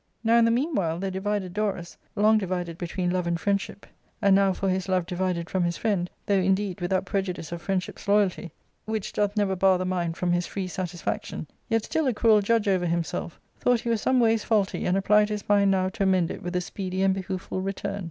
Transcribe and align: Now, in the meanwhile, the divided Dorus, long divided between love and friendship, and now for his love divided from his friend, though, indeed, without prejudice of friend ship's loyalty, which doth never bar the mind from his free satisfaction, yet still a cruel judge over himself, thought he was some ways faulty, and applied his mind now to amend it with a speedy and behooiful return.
Now, 0.23 0.37
in 0.37 0.45
the 0.45 0.49
meanwhile, 0.49 0.97
the 0.97 1.11
divided 1.11 1.53
Dorus, 1.53 1.95
long 2.15 2.39
divided 2.39 2.75
between 2.79 3.11
love 3.11 3.27
and 3.27 3.39
friendship, 3.39 3.85
and 4.19 4.35
now 4.35 4.51
for 4.51 4.67
his 4.67 4.89
love 4.89 5.05
divided 5.05 5.47
from 5.47 5.61
his 5.63 5.77
friend, 5.77 6.09
though, 6.25 6.39
indeed, 6.39 6.81
without 6.81 7.05
prejudice 7.05 7.51
of 7.51 7.61
friend 7.61 7.83
ship's 7.83 8.07
loyalty, 8.07 8.51
which 8.85 9.13
doth 9.13 9.37
never 9.37 9.55
bar 9.55 9.77
the 9.77 9.85
mind 9.85 10.17
from 10.17 10.31
his 10.31 10.47
free 10.47 10.67
satisfaction, 10.67 11.45
yet 11.69 11.85
still 11.85 12.07
a 12.07 12.15
cruel 12.15 12.41
judge 12.41 12.67
over 12.67 12.87
himself, 12.87 13.39
thought 13.59 13.81
he 13.81 13.89
was 13.89 14.01
some 14.01 14.19
ways 14.19 14.43
faulty, 14.43 14.87
and 14.87 14.97
applied 14.97 15.29
his 15.29 15.47
mind 15.47 15.69
now 15.69 15.87
to 15.89 16.01
amend 16.01 16.31
it 16.31 16.41
with 16.41 16.55
a 16.55 16.61
speedy 16.61 17.03
and 17.03 17.13
behooiful 17.13 17.63
return. 17.63 17.99